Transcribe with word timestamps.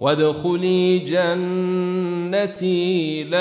وادخلي 0.00 0.98
جنتي 0.98 1.24
لا 3.24 3.38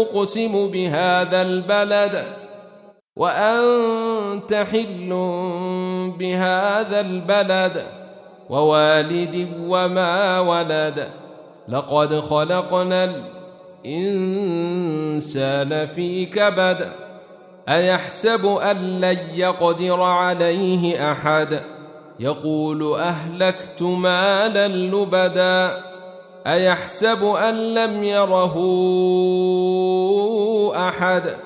أقسم 0.00 0.70
بهذا 0.70 1.42
البلد 1.42 2.24
وأنت 3.16 4.54
حل 4.54 5.08
بهذا 6.18 7.00
البلد 7.00 7.86
ووالد 8.50 9.48
وما 9.60 10.40
ولد. 10.40 11.08
لقد 11.68 12.20
خلقنا 12.20 13.12
الإنسان 13.84 15.86
في 15.86 16.26
كبد. 16.26 16.92
أيحسب 17.68 18.46
أن 18.46 19.00
لن 19.00 19.18
يقدر 19.34 20.02
عليه 20.02 21.12
أحد؟ 21.12 21.60
يقول 22.20 22.94
أهلكت 22.98 23.82
مالا 23.82 24.68
لبدا 24.68 25.82
أيحسب 26.46 27.24
أن 27.24 27.74
لم 27.74 28.04
يره 28.04 28.54
أحد؟ 30.88 31.36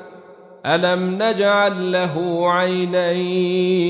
ألم 0.67 1.23
نجعل 1.23 1.93
له 1.93 2.45
عينين 2.53 3.83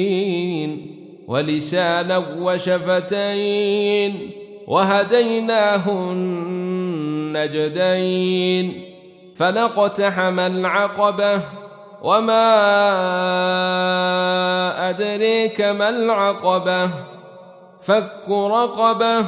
ولسانا 1.29 2.23
وشفتين 2.41 4.31
وهديناه 4.67 5.91
النجدين 7.33 8.85
فلقتحم 9.37 10.41
العقبة 10.41 11.41
وما 12.03 12.53
أدريك 14.93 15.61
ما 15.61 15.89
العقبة؟ 15.89 16.91
فك 17.81 18.29
رقبة 18.29 19.27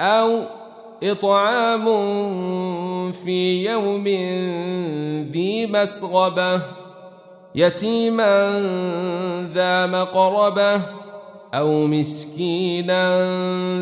أو 0.00 0.40
إطعام 1.02 1.86
في 3.12 3.64
يوم 3.64 4.04
ذي 5.32 5.66
مسغبة؟ 5.66 6.60
يتيما 7.54 8.60
ذا 9.54 9.86
مقربة 9.86 10.80
أو 11.54 11.86
مسكينا 11.86 13.02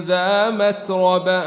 ذا 0.01 0.51
متربة؟ 0.51 1.43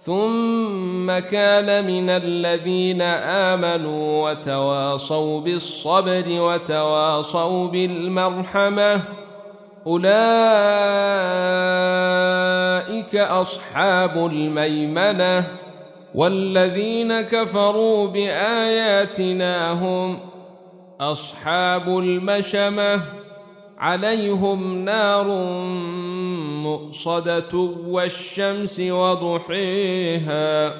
ثم 0.00 0.89
كان 1.18 1.86
من 1.86 2.10
الذين 2.10 3.02
آمنوا 3.02 4.30
وتواصوا 4.30 5.40
بالصبر 5.40 6.24
وتواصوا 6.28 7.68
بالمرحمة. 7.68 9.00
أولئك 9.86 10.10
أصحاب 13.16 14.26
الميمنة. 14.26 15.44
والذين 16.14 17.20
كفروا 17.20 18.08
بآياتنا 18.08 19.72
هم 19.72 20.18
أصحاب 21.00 21.98
المشمة. 21.98 23.00
عليهم 23.80 24.84
نار 24.84 25.26
مؤصدة 26.62 27.58
والشمس 27.86 28.80
وضحيها 28.80 30.74